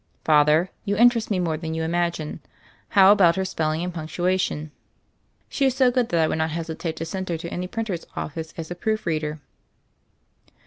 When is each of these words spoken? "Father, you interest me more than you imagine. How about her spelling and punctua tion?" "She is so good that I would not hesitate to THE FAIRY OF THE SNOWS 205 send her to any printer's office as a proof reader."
"Father, 0.25 0.71
you 0.83 0.97
interest 0.97 1.29
me 1.29 1.37
more 1.39 1.57
than 1.57 1.75
you 1.75 1.83
imagine. 1.83 2.39
How 2.97 3.11
about 3.11 3.35
her 3.35 3.45
spelling 3.45 3.83
and 3.83 3.93
punctua 3.93 4.39
tion?" 4.39 4.71
"She 5.47 5.65
is 5.67 5.75
so 5.75 5.91
good 5.91 6.09
that 6.09 6.19
I 6.23 6.27
would 6.27 6.39
not 6.39 6.49
hesitate 6.49 6.95
to 6.95 7.03
THE 7.05 7.09
FAIRY 7.11 7.19
OF 7.21 7.27
THE 7.27 7.31
SNOWS 7.35 7.41
205 7.41 7.41
send 7.41 7.41
her 7.43 7.49
to 7.49 7.53
any 7.53 7.67
printer's 7.67 8.05
office 8.15 8.53
as 8.57 8.71
a 8.71 8.75
proof 8.75 9.05
reader." 9.05 9.39